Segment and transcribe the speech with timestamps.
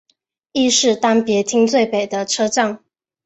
[0.53, 2.83] 亦是当别町最北的车站。